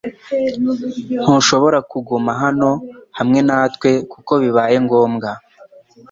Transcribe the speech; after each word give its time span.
Ntushobora 1.23 1.77
kuguma 1.91 2.31
hano 2.43 2.69
hamwe 3.17 3.39
natwe 3.47 3.89
kuko 4.11 4.31
bibaye 4.43 4.75
ngombwa 4.85 5.29